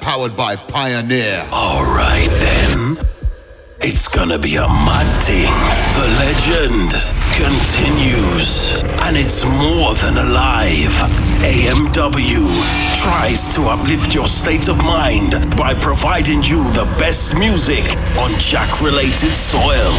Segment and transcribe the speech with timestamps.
[0.00, 1.46] powered by Pioneer.
[1.52, 2.96] Alright then.
[3.82, 5.52] It's gonna be a mad thing.
[5.92, 6.90] The legend
[7.36, 8.82] continues.
[9.04, 10.96] And it's more than alive.
[11.44, 12.48] AMW
[12.96, 17.84] tries to uplift your state of mind by providing you the best music
[18.16, 19.92] on Jack related soil.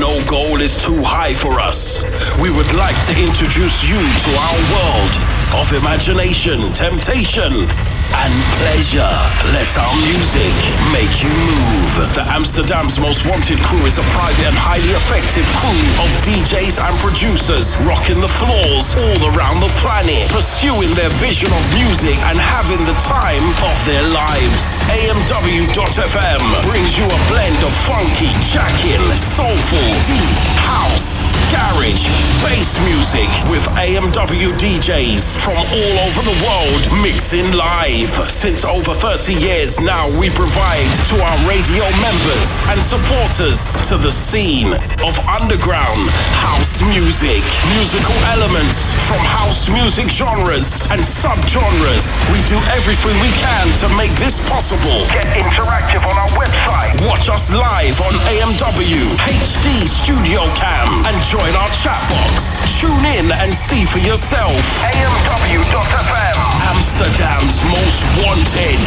[0.00, 2.04] No goal is too high for us.
[2.42, 5.14] We would like to introduce you to our world
[5.54, 7.66] of imagination, temptation,
[8.14, 9.14] and pleasure.
[9.52, 10.54] Let our music
[10.92, 12.14] make you move.
[12.14, 16.94] The Amsterdam's most wanted crew is a private and highly effective crew of DJs and
[16.98, 22.80] producers rocking the floors all around the planet, pursuing their vision of music and having
[22.86, 24.84] the time of their lives.
[24.88, 32.08] AMW.FM brings you a blend of funky, jacking, soulful, deep, house, garage,
[32.44, 37.97] bass music with AMW DJs from all over the world mixing live.
[38.06, 44.12] Since over 30 years now, we provide to our radio members and supporters to the
[44.12, 44.70] scene
[45.02, 46.06] of underground
[46.38, 47.42] house music,
[47.74, 52.22] musical elements from house music genres and subgenres.
[52.30, 55.02] We do everything we can to make this possible.
[55.10, 56.94] Get interactive on our website.
[57.02, 62.62] Watch us live on AMW HD Studio Cam and join our chat box.
[62.78, 64.62] Tune in and see for yourself.
[64.86, 66.57] AMW.FM.
[66.68, 68.80] Amsterdam's most wanted.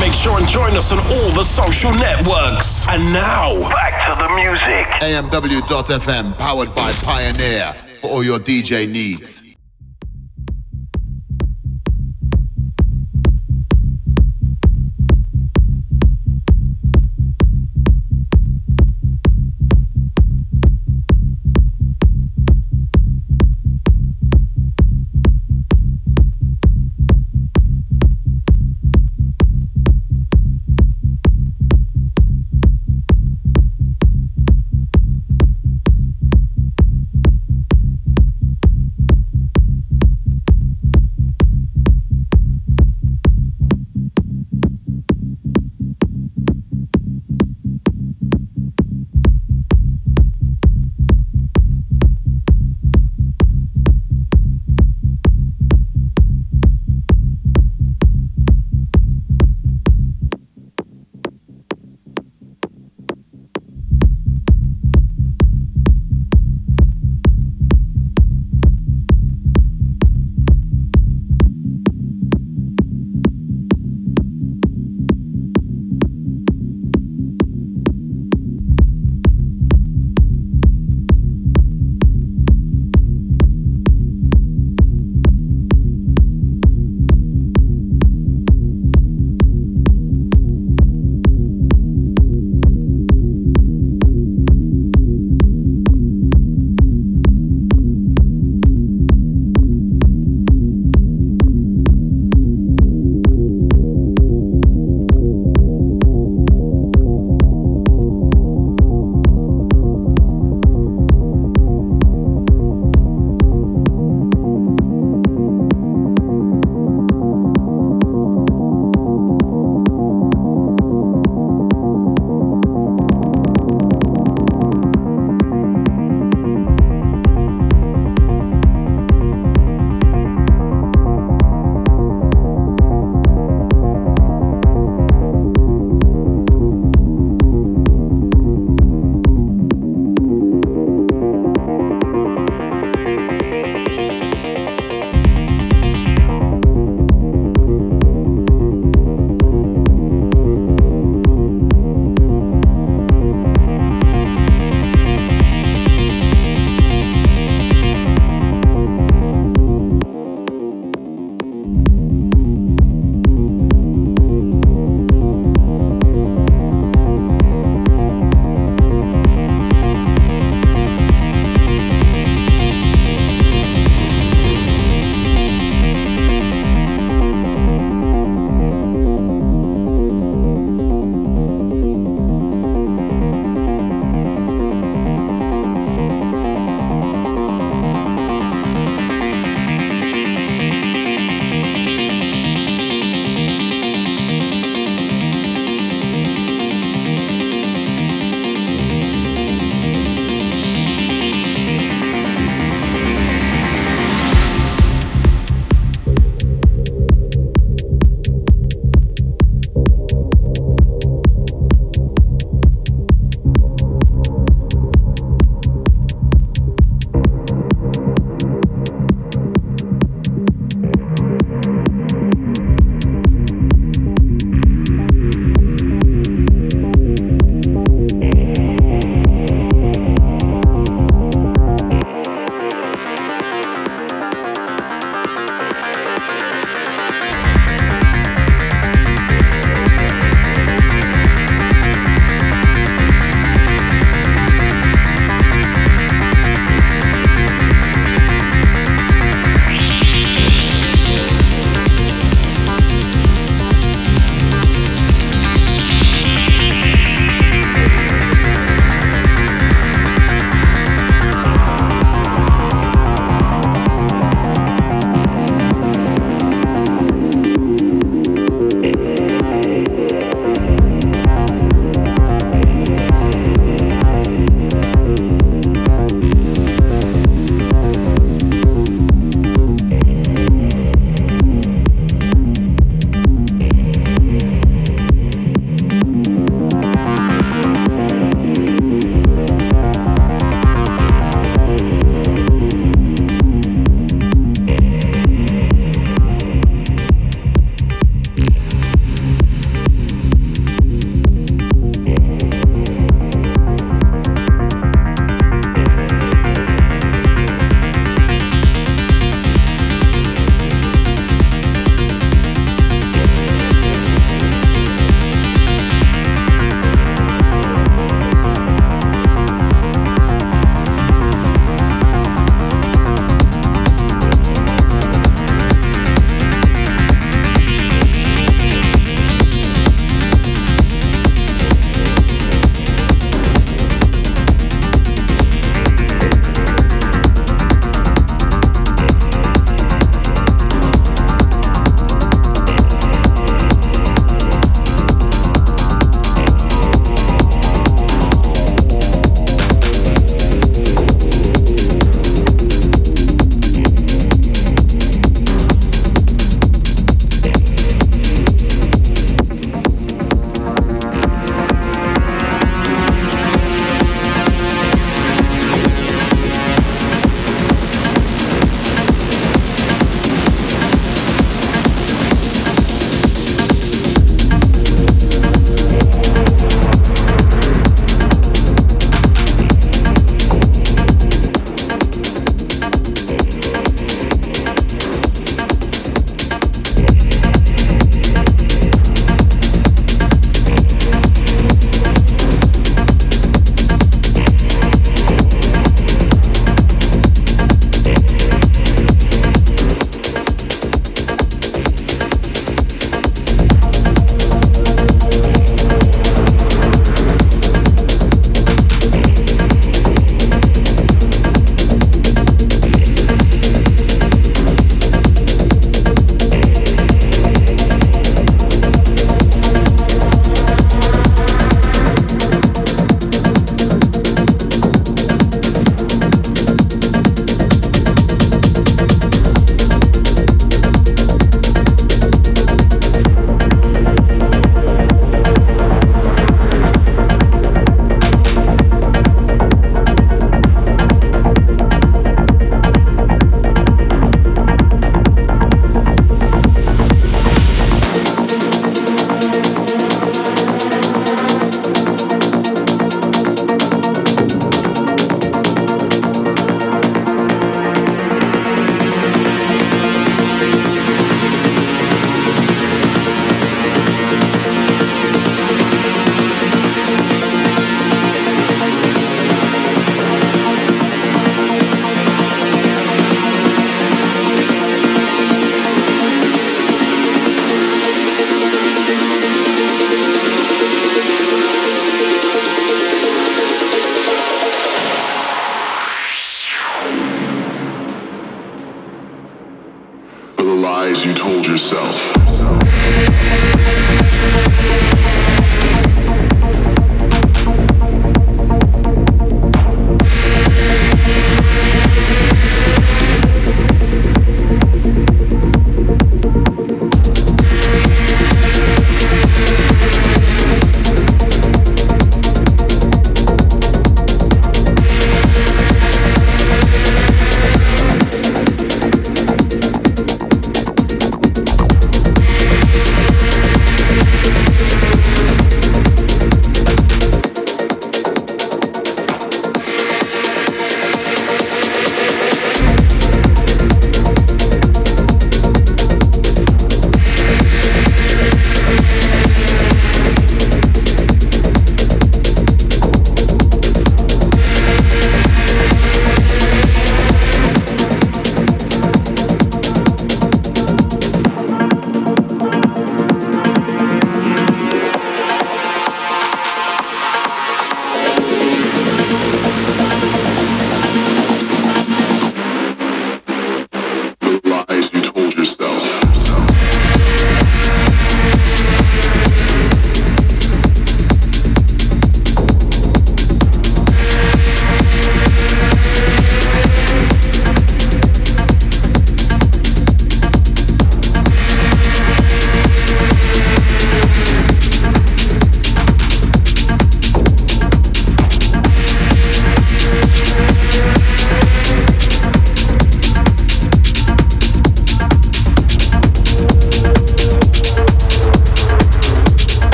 [0.00, 2.86] Make sure and join us on all the social networks.
[2.88, 4.86] And now, back to the music.
[5.00, 9.47] AMW.FM powered by Pioneer for all your DJ needs.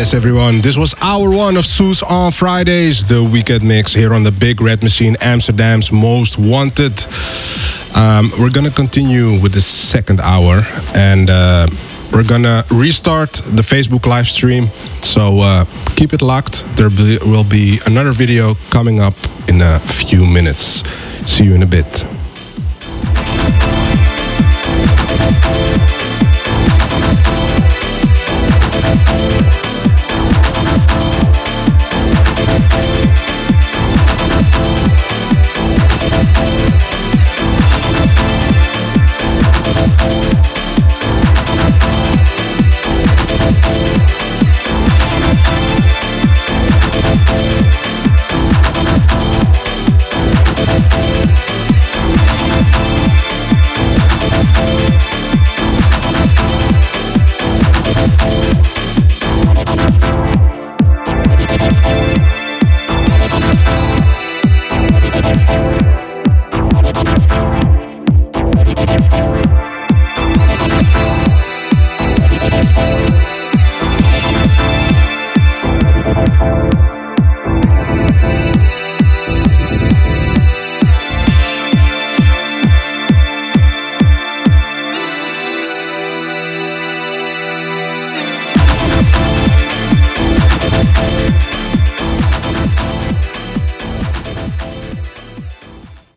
[0.00, 0.62] Yes, everyone.
[0.62, 4.62] This was hour one of Sous on Fridays, the weekend mix here on the Big
[4.62, 7.06] Red Machine, Amsterdam's most wanted.
[7.94, 10.62] Um, we're gonna continue with the second hour,
[10.94, 11.66] and uh,
[12.14, 14.68] we're gonna restart the Facebook live stream.
[15.02, 16.64] So uh, keep it locked.
[16.78, 16.88] There
[17.26, 19.16] will be another video coming up
[19.48, 20.82] in a few minutes.
[21.30, 22.19] See you in a bit.